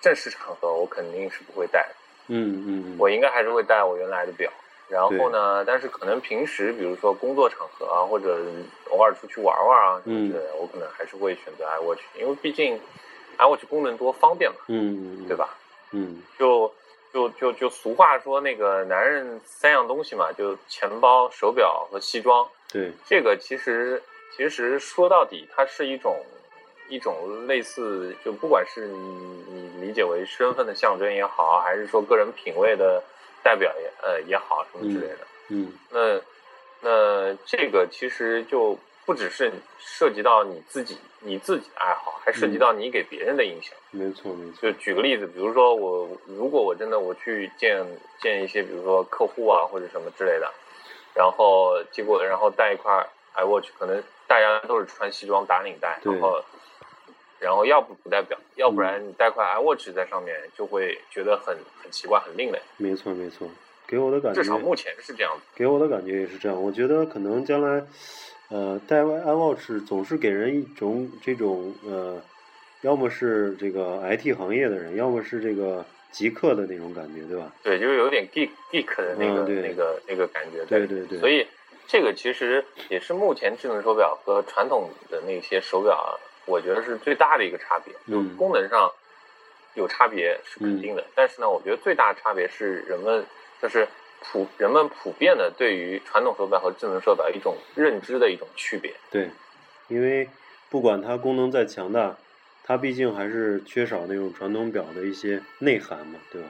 [0.00, 1.86] 正式场合我肯定是不会戴
[2.26, 4.52] 嗯嗯，我应该还是会戴我原来的表。
[4.88, 8.38] 然后呢，但是可能平时比如说工作场合啊，或者
[8.90, 12.80] 偶尔出去玩玩啊什么之类的，我可能还是会选择 iWatch，因为毕竟
[13.38, 15.36] iWatch 功能多，方便嘛，嗯嗯嗯，对？
[15.36, 15.56] 吧？
[15.92, 16.72] 嗯就
[17.12, 22.46] 就就就俗话说那个男人三样东西嘛，就钱包、手表和西装。
[22.70, 24.02] 对，这个其实
[24.36, 26.22] 其实说到底，它是一种
[26.90, 33.02] 一种类似，就不管是你你理解为身份的象征也好，还是说个人品味的
[33.42, 35.18] 代表也呃也好，什么之类的。
[35.50, 36.20] 嗯那
[36.80, 43.72] 那这个其实就不只是涉及到你自己你自己爱好，还涉及到你给别人的影响。
[43.90, 47.84] 没错没错就，举个例子，比如说我如果我真的我去见
[48.20, 50.52] 见一些，比如说客户啊或者什么之类的，
[51.14, 56.44] 然后结果然后带一块 iWatch，可能大家都是穿西装打领带，然后
[57.40, 62.60] 然后要不不代表，要不然你带块 iWatch 在上面，就会觉得很很奇怪很另类。
[62.76, 63.48] 没错没错，
[63.86, 65.42] 给我的感觉至少目前是这样子。
[65.54, 66.62] 给我的感觉也是这样。
[66.62, 67.86] 我觉得可能将来，
[68.50, 72.20] 呃，戴 iWatch 总是给人一种这种呃，
[72.82, 77.52] 要么是这个 IT 行业的人，要么是这个极客的那种感觉，对吧？
[77.62, 80.64] 对，就是有点 geek geek 的那个、嗯那个那个感觉。
[80.66, 81.46] 对对对所以
[81.86, 86.12] 这个其实也是目前智能手表和传统的那些手表啊，
[86.48, 87.92] 我觉得是最大的一个差别。
[88.12, 88.90] 就嗯功能上
[89.74, 93.24] 有差别是肯定的，但是呢，我觉得最大的差别是人们
[93.62, 93.86] 就是
[94.20, 98.92] 普人们普遍的对于传统手表和智能手表一种认知的一种区别。
[99.10, 99.30] 对，
[99.86, 100.28] 因为
[100.70, 102.16] 不管它功能再强大，
[102.64, 106.48] 它毕竟还是缺少那种传统表的一些内涵嘛，对吧？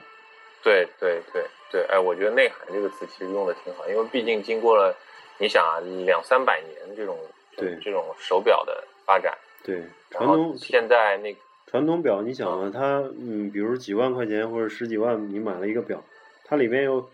[0.61, 4.93] 对对对对，哎，我觉得“内涵”这个词其实用的挺好，因为毕竟经过了，
[5.37, 7.17] 你想啊，两三百年这种
[7.55, 16.03] 对这种手表的发展，对，传统现在那个传统表，你想啊，它嗯，比如几万块钱或者十几万，你买了一个表，
[16.45, 17.09] 它里面有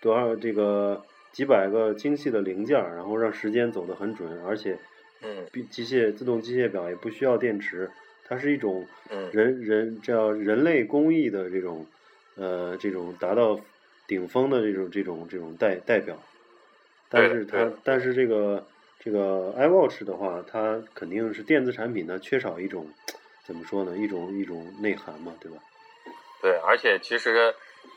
[0.00, 4.76] 多少这个几百个精细的零件儿，然后让时间走得很准，而且
[5.22, 7.90] 嗯机机械自动机械表也不需要电池，
[8.26, 11.86] 它是一种嗯人人叫人类工艺的这种
[12.34, 13.60] 呃这种达到
[14.08, 16.20] 顶峰的这种这种这种代代表，
[17.08, 18.66] 但是它但是这个
[19.04, 22.86] 这个 iWatch 的话，它肯定是电子产品，它缺少一种
[23.44, 23.96] 怎么说呢？
[23.96, 25.58] 一种一种内涵嘛，对吧？
[26.40, 27.52] 对，而且其实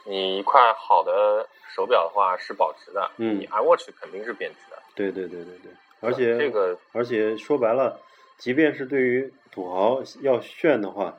[0.05, 4.77] 你一块好的手表的话是保值的，嗯你 iWatch 肯定是贬值的。
[4.95, 7.99] 对对对对对，而且这个而且说白了，
[8.37, 11.17] 即便是对于土豪要炫的话，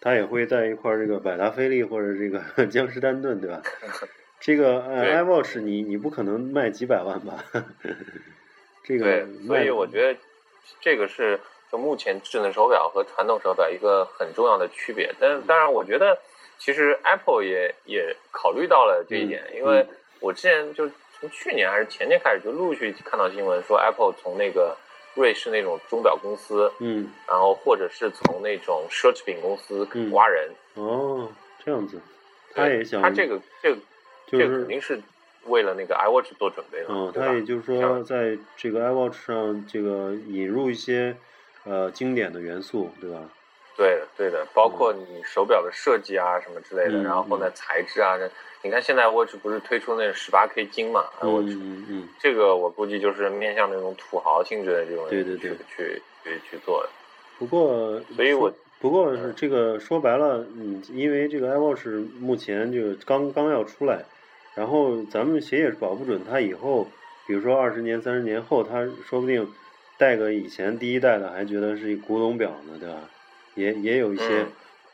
[0.00, 3.62] 他也会带一块这个百达翡丽或者这个 江诗丹顿，对吧？
[4.40, 7.44] 这个 iWatch 你你不可能卖几百万吧？
[8.82, 10.18] 这个对，所以我觉得
[10.80, 11.38] 这个是
[11.70, 15.14] 就目前智能手表和传统手表一个很重要的区别。
[15.18, 15.42] 但嗯。
[15.46, 16.18] 当然，我觉得
[16.58, 19.88] 其实 Apple 也也考虑到了这一点，嗯因为嗯。
[20.20, 24.76] 我之前就从去年还是前年开始就陆续看到新闻说 Apple 从那个
[25.14, 31.28] 瑞士那种钟表公司，嗯然后或者是从那种奢侈品公司嗯挖人，哦
[31.64, 32.00] 这样子，
[32.54, 33.76] 他也想他这个这个
[34.26, 35.00] 就是这个肯定是
[35.46, 41.16] 为了那个 iWatch 做准备的，嗯，他也就是说，在这个 iWatch 上，这个引入一些
[41.64, 43.18] 呃经典的元素，对吧？
[43.76, 48.18] 对的，对的，包括你手表的设计啊什么之类的，嗯然后呢材质啊，
[48.62, 55.50] 你看现在 Watch 不是推出那十八 K 金嘛嗯，iWatch、嗯嗯，这个我估计就是面向那种土豪性质的这种人对对对。
[55.50, 56.88] 去去去去做的。
[57.38, 64.04] 不过，所以我不过是这个说白了，嗯，因为这个 iWatch 目前这个刚刚要出来，
[64.54, 66.88] 然后咱们谁也保不准它以后，
[67.26, 69.48] 比如说二十年、三十年后，他说不定
[69.98, 73.08] 带个以前第一代的还觉得是一古董表呢，对吧？
[73.54, 74.46] 也也有一些，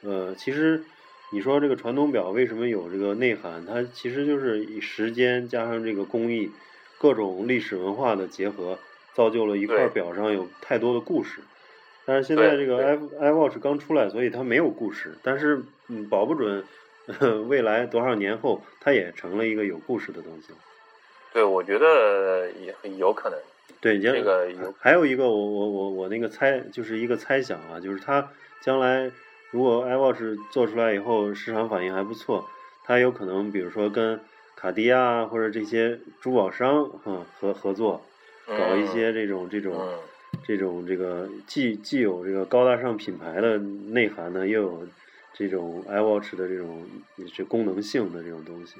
[0.02, 0.82] 呃，其实
[1.30, 3.64] 你说这个传统表为什么有这个内涵？
[3.66, 6.50] 它其实就是以时间加上这个工艺，
[6.98, 8.78] 各种历史文化的结合，
[9.14, 11.40] 造就了一块表上有太多的故事。
[12.04, 12.84] 但是现在这个
[13.20, 15.16] i iWatch 刚出来，所以它没有故事。
[15.22, 16.64] 但是嗯，保不准
[17.48, 20.52] 未来多少年后，它也成了一个有故事的东西。
[21.32, 23.38] 对，我觉得也很有可能。
[23.80, 28.28] 对，这个有还有一个我我我我那个猜就是一个猜想啊，就是它
[28.60, 29.10] 将来
[29.50, 32.48] 如果 iWatch 做出来以后市场反应还不错，
[32.84, 34.20] 它有可能比如说跟
[34.56, 38.04] 卡地亚或者这些珠宝商哈、合合作，
[38.46, 39.74] 搞一些这种这种。
[39.78, 39.98] 嗯，
[40.46, 44.86] 这种这个既既有这个高大上品牌的内涵呢，又有
[45.38, 46.84] 这种 iWatch 的这种
[47.32, 48.74] 这功能性的这种东西，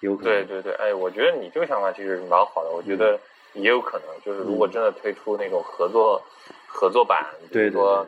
[0.00, 0.46] 有可能。
[0.46, 2.70] 对对对，哎，我觉得你这个想法其实蛮好的。
[2.70, 3.20] 我觉得
[3.52, 6.22] 也有可能，就是如果真的推出那种合作、
[6.66, 8.06] 合作版，比如说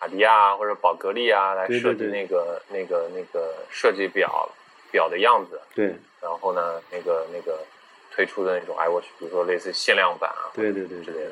[0.00, 4.50] 卡地亚或者宝格丽啊，来设计对那个那个那个设计表
[4.90, 7.64] 表的样子，对然后呢，那个那个
[8.10, 11.30] 推出的那种 iWatch，比如说类似限量版啊，对对对之类的，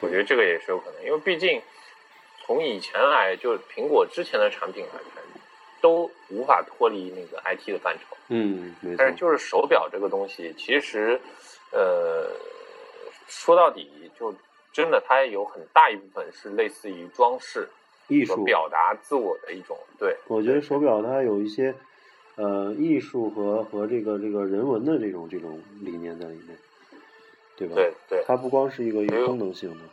[0.00, 1.60] 我觉得这个也是有可能，因为毕竟
[2.50, 5.22] 从以前来，就是苹果之前的产品来看，
[5.80, 8.16] 都无法脱离那个 IT 的范畴。
[8.26, 11.20] 嗯，没错但是，就是手表这个东西，其实，
[11.70, 12.28] 呃，
[13.28, 14.34] 说到底，就
[14.72, 17.68] 真的它有很大一部分是类似于装饰
[18.08, 18.42] 艺术。
[18.42, 20.16] 表达自我的一种对。
[20.26, 21.72] 我觉得手表它有一些
[22.34, 26.58] 呃艺术和和这个这个人文的这种这种理念在里面，
[27.56, 27.76] 对吧？
[27.76, 29.84] 对对它不光是一个功能性的。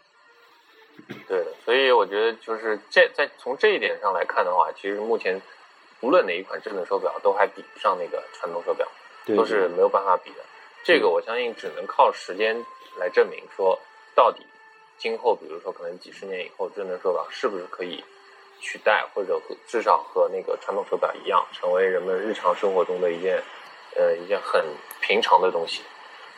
[1.27, 5.41] 对的，所以我觉得就是这在从这一点上来看的话，其实目前
[6.01, 8.87] 无论哪一款智能手表都还比不上那个传统手表，
[9.25, 10.37] 对都是没有办法比的。
[10.83, 12.65] 这个我相信只能靠时间
[12.97, 13.77] 来证明，说
[14.15, 14.45] 到底
[14.97, 18.03] 今后，比如说可能几十年以后，智能手表是不是可以
[18.59, 23.41] 取代，或者和至少和那个传统手表一样，成为人们日常生活中的一件
[23.95, 24.63] 呃一件很
[25.01, 25.83] 平常的东西。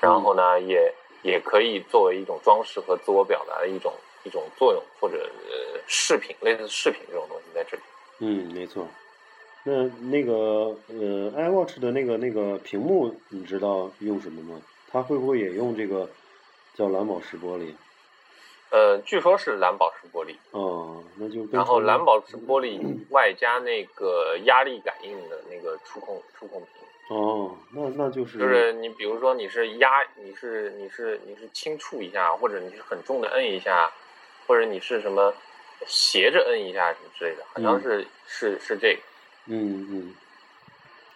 [0.01, 3.93] 然后呢，也也可以作为一种装饰和自我表达的一种
[4.23, 7.83] 一种作用，或者呃饰品，类似饰品这种东西在这里。
[8.19, 8.87] 嗯，没错。
[9.63, 10.33] 那那个
[10.87, 14.61] 呃，iWatch 的那个那个屏幕，你知道用什么吗？
[14.91, 16.09] 它会不会也用这个
[16.75, 17.73] 叫蓝宝石玻璃？
[18.71, 22.79] 呃，据说是蓝宝石玻璃，哦，那就跟然后蓝宝石玻璃
[23.09, 33.91] 外加那个压力感应的那个触控触控屏，哦，那那就是就是你比如说你是压，你是你是你是轻触一下，或者你是很重的摁一下，
[34.49, 35.31] 或者你是什么
[35.85, 39.01] 斜着摁一下什么之类的，好像是、是是这个。
[39.45, 40.15] 嗯嗯。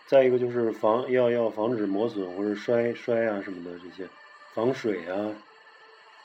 [0.05, 4.07] 再一个就是防要要防止磨损或者摔摔啊什么的这些，
[4.53, 5.33] 防水啊，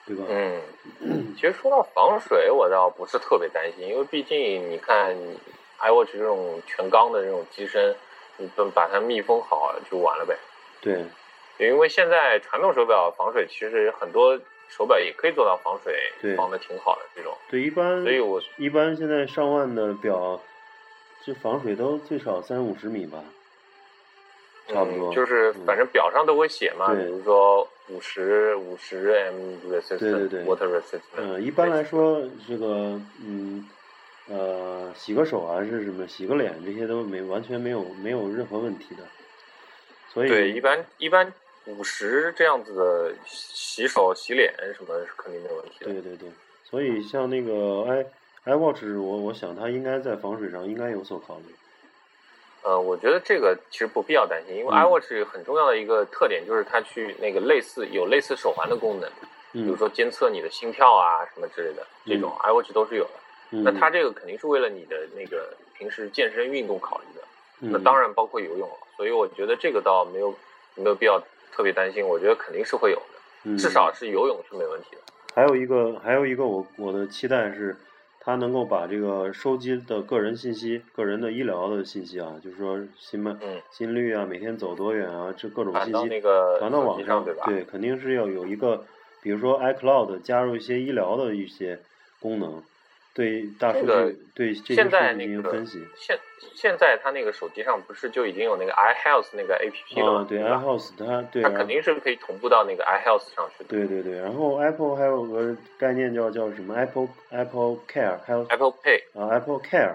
[0.05, 0.25] 对吧？
[0.29, 5.39] 嗯，其实说到防水，我倒不是特别担心，因为毕竟你看你
[5.81, 7.97] iWatch 这种全钢的这种机身，
[8.37, 10.37] 你把把它密封好就完了呗。
[10.83, 11.03] 对，
[11.57, 20.41] 因为现在传统手表防水其实很多手表也可以做到防水防的挺好的这种，对，一般所以我一般现在上万的表，
[21.25, 23.23] 这防水都最少三五十米吧，
[24.69, 25.11] 差不多。
[25.11, 29.35] 嗯、就是反正表上都会写嘛，对比如说五十五十 m
[29.73, 31.01] resistant 对对对 water resistant。
[31.17, 33.69] 嗯，一般来说，这个嗯
[34.29, 39.03] 呃，洗个手啊是什么，洗个脸这些都没完全没有没有任何问题的。
[40.13, 41.33] 所以对，一般一般
[41.77, 45.93] 五十这样子的洗手、洗脸什么是肯定没有问题的。
[45.93, 46.29] 对对对，
[46.65, 47.85] 所以像那个
[48.45, 51.55] i iWatch，我我想它应该在防水上应该有所考虑。
[52.63, 59.09] 呃，我觉得这个其实不必要担心，因为嗯 iWatch 很重要的一个特点就是它去那个类似有类似手环的功能，
[59.53, 63.11] 比如嗯，说监测你的心跳啊什么之类的，这种 iWatch 都是有的。
[63.51, 67.23] 嗯那它这个肯定是为了你的那个平时健身运动考虑的，
[67.61, 68.77] 那嗯当然包括游泳了。
[68.97, 70.35] 所以我觉得这个倒没有
[70.75, 71.19] 没有必要
[71.59, 75.03] 特别担心，我觉得肯定是会有的，嗯至少是游泳是没问题的。
[75.35, 77.77] 还有一个，还有一个我我的期待是，
[78.21, 88.85] 它能够把这个收集的个人信息、个人的医疗的信息啊，就是说心脉、嗯心率啊，每天走多远啊，这各种传到信息那个传到网上对吧对，肯定是要有一个，
[89.21, 91.81] 比如说 iCloud 加入一些医疗的一些
[92.21, 92.63] 功能，
[93.19, 95.85] 对大数据、这个对这些现数据进在那个行分析。
[95.97, 96.17] 现
[96.55, 100.21] 现在它那个手机上不是就已经有那个 iHealth 那个 APP 了吗？
[100.21, 103.71] 啊，对？iHealth 它对它肯定是可以同步到那个 iHealth 上去的。
[103.71, 109.95] 对对对，然后 Apple 还有个概念叫叫什么 Apple Apple Care，还有 Apple Pay 啊 Apple Care，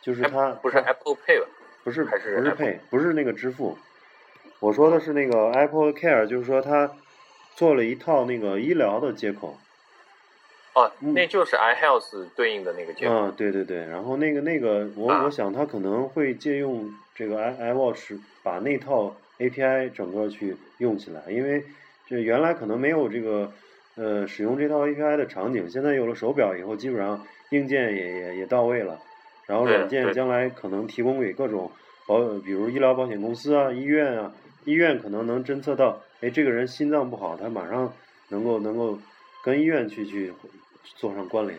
[0.00, 1.48] 就是它不是 Apple Pay 吧？
[1.82, 3.76] 不是还是不是 Apple？Pay，不是那个支付，
[4.60, 6.92] 我说的是那个 Apple Care，就是说它
[7.56, 9.58] 做了一套那个医疗的接口。
[10.78, 11.12] 哦，嗯。
[11.14, 12.92] 那就是 iHealth 对应的那个。
[13.08, 15.24] 嗯，对对对，然后那个那个我啊。
[15.24, 21.64] 我想它可能会借用这个 i iWatch 把那套 API 整个去用起来，因为
[22.06, 23.52] 这原来可能没有这个
[23.96, 28.98] 呃使用这套 API 的场景，现在有了手表以后，基本上硬件也也也到位了，
[29.46, 31.70] 然后软件将来可能提供给各种
[32.06, 34.32] 保，比如医疗保险公司啊、医院啊，
[34.64, 37.92] 医院可能能侦测到，哎，这个人心脏不好，他马上
[38.28, 38.98] 能够能够
[39.44, 40.32] 跟医院去去
[40.96, 41.58] 做上关联。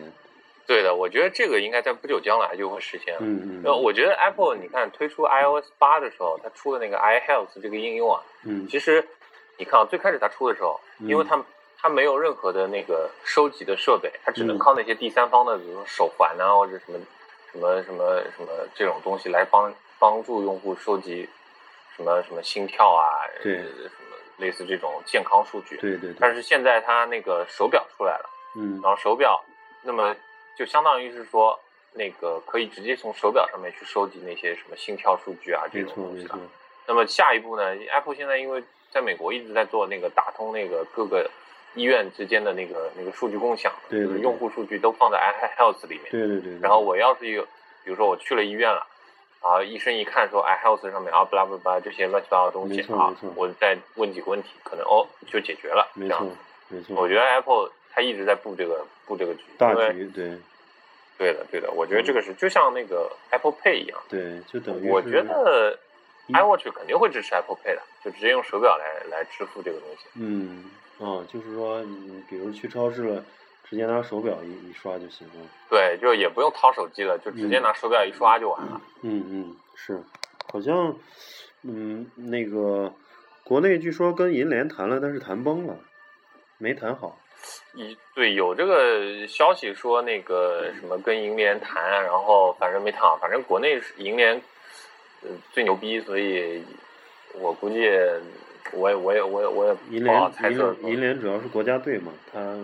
[0.66, 3.20] 对的，我觉得这个应该在不久将来就会实现了。
[3.22, 9.04] 嗯嗯然后我觉得 Apple 你看推出 iOS 八的时候，它出的那个 iHealth 这个应用啊，嗯其实
[9.56, 11.42] 你看啊，最开始它出的时候，嗯因为它
[11.76, 16.98] 它没有任何的那个收集的设备，它只能嗯靠那些第三方的，比如说手环啊或者什么
[17.50, 21.28] 什么什么什么这种东西来帮帮助用户收集
[21.96, 25.76] 什么什么心跳啊，对呃什么类似这种健康数据。
[25.78, 28.30] 对对对，但是现在它那个手表出来了。
[28.54, 29.42] 嗯然后手表，
[29.82, 30.14] 那么
[30.56, 31.58] 就相当于是说，
[31.92, 36.50] 那个可以直接从手表上面去收集那些什么心跳数据啊这种东西了错没错。，
[36.86, 41.30] 那么下一步呢？Apple 现在因为在美国一直在做那个打通那个各个
[41.74, 46.10] 医院之间的那个那个数据共享，对对对就是用户数据都放在 iHealth 里面。
[46.10, 46.52] 对对对。
[46.52, 47.42] 对然后我要是有，
[47.84, 48.86] 比如说我去了医院了。
[49.42, 55.90] 啊，医生一看说 iHealth 上面啊，巴拉巴拉这些乱七八糟的东西啊我再问几个问题，可能哦就解决了。
[55.94, 56.28] 没错
[56.68, 60.38] 没错，我觉得 Apple 它一直在布这个布这个局，大局对
[61.18, 65.78] 对的对的，我觉得这个是就像那个 Apple Pay 一样，对，就等于我觉得
[66.28, 70.06] 一 iWatch 肯定会支持 Apple Pay 的，就直接用手表来来支付这个东西。
[70.14, 73.24] 嗯啊，就是说你比如去超市了，
[73.64, 75.46] 直接拿手表一一刷就行了。
[75.68, 78.80] 对，就也不用掏手机了，就直接拿手表一刷就完了。
[79.02, 80.02] 嗯嗯，是，
[80.50, 80.96] 好像
[81.62, 82.94] 嗯那个
[83.44, 85.76] 国内据说跟银联谈了，但是谈崩了，
[86.58, 87.18] 没谈好。
[87.74, 94.34] 一对有这个消息说那个什么跟银联谈，然后反正没谈好，反正国内是银联
[95.22, 96.62] 呃最牛逼，所以
[97.34, 97.88] 我估计
[98.72, 102.56] 我也我也我也我也银不好联猜测银联银联主要是国家队嘛，它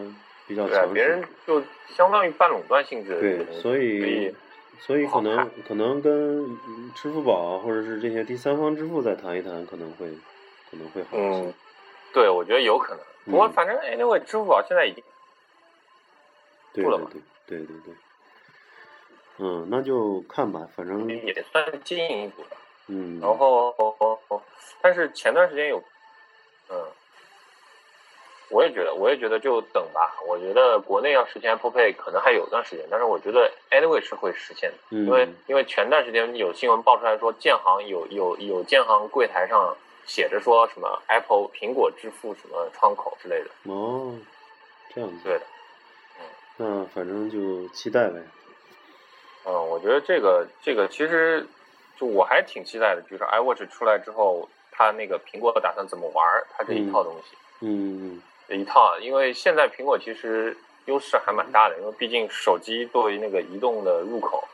[0.47, 0.95] 比较强势。
[0.95, 1.63] 别人就
[1.95, 4.35] 相当于半垄断性质对，所所以
[4.81, 10.07] 所以可能可能跟嗯支付宝啊，或者是这些第三方支付再谈一谈，可能会
[10.71, 11.55] 可能会好一些嗯。，
[12.13, 13.03] 对，我觉得有可能。
[13.27, 15.05] 不过嗯反正 anyway，支付宝现在已经
[16.73, 17.21] 对了嘛对
[17.59, 17.95] 对对对。
[19.39, 22.57] 嗯，那就看吧，反正也算是进一步的。
[22.87, 23.75] 嗯，然后，
[24.81, 25.83] 但是前段时间有，
[26.71, 26.83] 嗯，
[28.49, 30.15] 我也觉得，我也觉得就等吧。
[30.27, 44.15] 我觉得国内要实现 Apple Pay 可能还有段时间，但是我觉得 anyway 是会实现的，因为嗯因为前段时间有新闻爆出来说，建行有有有建行柜台上写着说什么 Apple 苹果支付什么窗口之类的，哦，
[44.95, 45.41] 这样子，对的。
[45.41, 46.27] 嗯
[46.59, 48.19] 那反正就期待呗。
[49.45, 51.47] 嗯，我觉得这个这个其实
[51.99, 64.49] 就我还挺期待的，比如说 iWatch 出来之后，它那个苹果打算怎么玩儿它这一套东西，嗯这一套，因为现在苹果其实优势还蛮大的，因为毕竟手机作为那个移动的入口，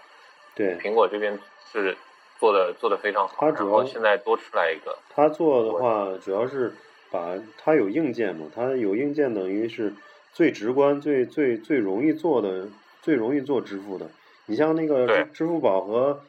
[0.57, 1.39] 对，苹果这边
[1.73, 1.97] 是
[2.43, 6.73] 做的做的非常好，它主要现在多出来一个，他做的话，主要是
[7.09, 9.95] 把它有硬件嘛，它有硬件等于是
[10.33, 12.67] 最直观、最最最容易做的、
[13.01, 14.11] 最容易做支付的。
[14.47, 16.23] 你像那个支支付宝和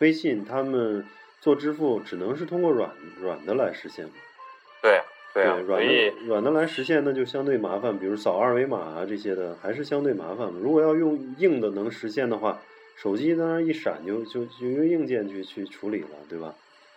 [0.00, 1.06] 微信，他们
[1.40, 4.10] 做支付只能是通过软软的来实现嘛。
[4.82, 5.00] 对
[5.32, 10.48] 对啊，软的软的来实现那就相对麻烦，比如扫二维码啊这些的，还是相对麻烦。
[10.60, 12.60] 如果要用硬的能实现的话，
[12.96, 16.52] 手机在那一闪就就就用硬件去去处理了，对吧？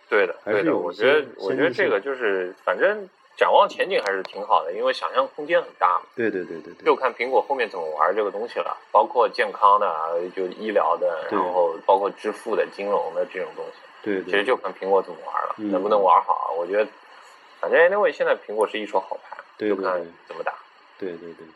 [0.08, 0.78] 对的，还是有。
[0.78, 6.06] 我觉得我觉得这个就是反正展望前景还是挺好的，因为想象空间很大嘛。
[6.16, 6.84] 对对对对对。
[6.84, 13.72] 就看苹果后面怎么玩这个东西了，包括健康的，就医疗的，然后包括支付的、金融的这种东西。
[14.02, 14.24] 对对。
[14.24, 16.54] 其实就看苹果怎么玩了，能不能玩好。
[16.58, 16.90] 我觉得。
[17.60, 20.54] 反正 anyway，现在苹果是一手好牌，对就看怎么打。
[20.98, 21.46] 对对对，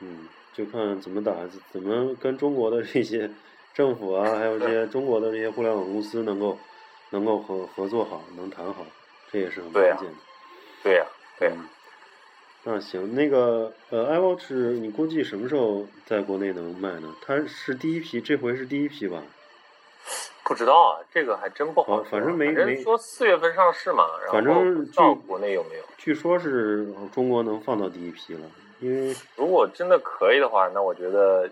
[0.00, 1.32] 嗯，就看怎么打，
[1.72, 3.30] 怎么跟中国的这些
[3.74, 6.56] 政府啊，还有这些中国的这些互联网公司能够
[7.10, 8.86] 能够合合作好，能谈好，
[9.32, 10.14] 这也是很关键的。
[10.82, 11.06] 对呀，
[11.38, 11.52] 对。
[12.66, 17.14] 那行，那个呃，iWatch，你估计什么时候在国内能卖呢？
[17.20, 19.22] 它是第一批，这回是第一批吧？
[20.44, 22.02] 不知道啊，这个还真不好。
[22.04, 25.82] 反正没没说四月份上市嘛，反正到国内有没有？
[25.98, 28.40] 据说是中国能放到第一批了，
[28.80, 31.50] 因为如果真的可以的话，那我觉得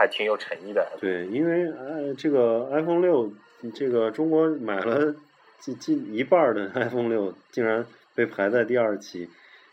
[0.00, 0.92] 还挺有诚意的。
[0.98, 3.30] 对，因为呃，这个 iPhone 六，
[3.74, 5.14] 这个中国买了
[5.58, 7.84] 近近一半的 iPhone 六，竟然
[8.14, 9.28] 被排在第二期，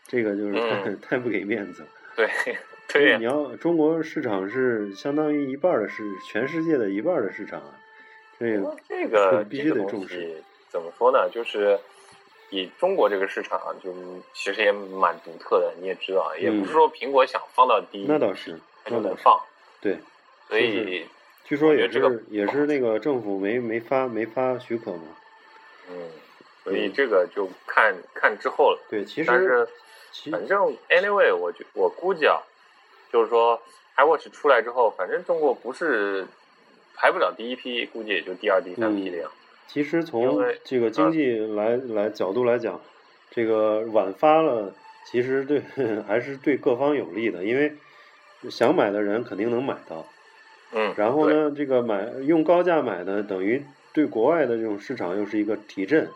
[0.06, 1.82] 这个就是太 太不给面子。
[2.14, 2.28] 对，
[2.92, 3.16] 对。
[3.16, 7.80] 你要中国市场是相当于一半的，是全世界的一半的市场啊。
[8.38, 10.42] 这个必须得重视。
[10.68, 11.26] 怎么说呢？
[11.30, 11.80] 就是
[12.50, 13.90] 以中国这个市场，就
[14.34, 15.72] 其实也蛮独特的。
[15.80, 19.40] 你也知道，也不是说苹果想放到第一，那倒是，它就能放。
[19.80, 19.96] 对，
[20.48, 21.06] 所以
[21.44, 25.02] 据说也是也是那个政府没没发没发许可嘛。
[25.90, 26.08] 嗯，
[26.64, 28.80] 所以这个就看看之后了。
[28.90, 29.68] 对，其实但是
[30.30, 32.40] 反正 anyway，我觉我估计啊，
[33.12, 33.62] 就是说
[33.96, 36.26] iWatch 出来之后，反正中国不是。
[37.00, 39.30] 排不了第一批，估计也就第二、第三批的样。
[39.68, 42.80] 其实从这个经济来来角度来讲，
[43.30, 44.74] 这个晚发了，
[45.06, 45.62] 其实对
[46.08, 47.72] 还是对各方有利的，因为
[48.50, 50.04] 想买的人肯定能买到。
[50.72, 50.94] 嗯。
[50.96, 56.08] 然后呢，这个买用高价买的，等于对国外的这种市场又是一个提振。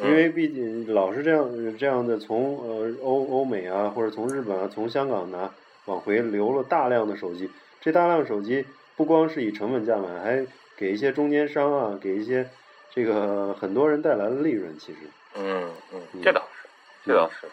[0.00, 5.50] 因为毕竟老是这样这样的，从呃欧欧美啊，或者从日本啊，从香港拿
[5.86, 7.50] 往回流了大量的手机，
[7.80, 8.64] 这大量手机。
[8.96, 10.44] 不光是以成本价买，还
[10.76, 12.48] 给一些中间商啊，给一些
[12.92, 14.76] 这个很多人带来了利润。
[14.76, 14.98] 其实，
[15.36, 16.68] 嗯嗯，这倒是，
[17.06, 17.46] 这倒是。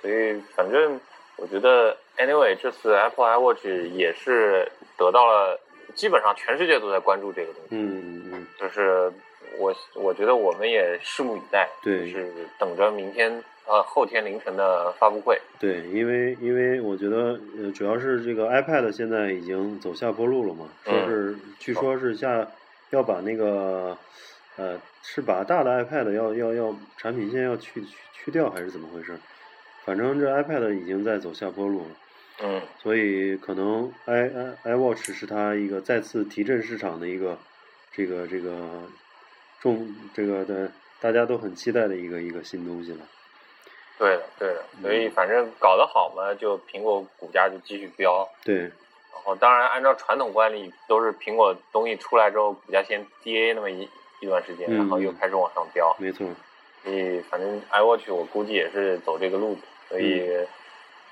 [0.00, 0.98] 所以，反正
[1.42, 5.58] 我觉得，anyway，这次 Apple iWatch 也是得到了，
[5.92, 7.68] 基本上全世界都在关注这个东西。
[7.70, 9.12] 嗯嗯嗯，就是
[9.58, 13.42] 我，我觉得我们也拭目以待，对，是等着明天。
[13.64, 15.40] 呃，后天凌晨的发布会。
[15.58, 22.46] 对，因为因为我觉得，呃，主要是这个 iPad 现在已经走下坡路了嘛，说是据说是下
[22.90, 23.96] 要把那个，
[24.56, 29.16] 呃，是把大的 iPad 要要要产品线要去去去掉还是怎么回事？
[29.84, 31.88] 反正这 iPad 已经在走下坡路了。
[32.42, 32.62] 嗯。
[32.78, 34.28] 所以可能 i
[34.64, 37.36] i iWatch 是它一个再次提振市场的一个
[37.92, 38.82] 这个这个
[39.60, 40.70] 重这个的
[41.00, 43.00] 大家都很期待的一个一个新东西了。
[43.98, 48.28] 对的，对的，所以反正搞得好嘛，就苹果股价就继续飙。
[48.44, 48.70] 对。
[49.14, 53.88] 然后，当然按照传统惯例，都是苹果东西出来之后，股价先跌那么一
[54.20, 55.94] 一段时间，然后又开始往上飙。
[56.00, 56.26] 没错。
[56.82, 59.60] 所以，反正 iWatch 我估计也是走这个路子，
[59.92, 60.22] 所以，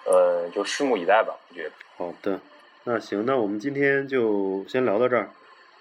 [0.06, 1.70] 呃，就拭目以待吧，我觉得。
[1.98, 2.40] 好的，
[2.84, 5.28] 那行，那我们今天就先聊到这儿。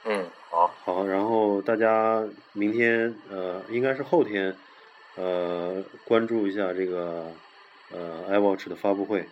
[0.04, 0.70] 嗯，好。
[0.84, 4.54] 好，然后大家明天，呃，应该是后天。
[5.16, 7.32] 呃，关注一下这个
[7.92, 9.26] 呃，iWatch 的发布会。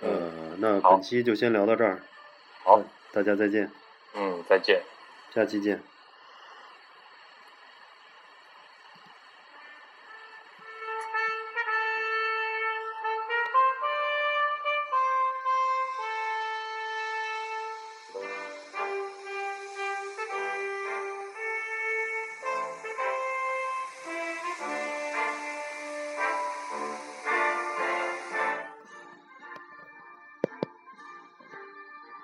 [0.00, 2.00] 呃，那本期就先聊到这儿。
[2.62, 2.80] 好，
[3.10, 3.68] 大家再见。
[4.14, 4.82] 嗯，再见。
[5.34, 5.80] 下期见。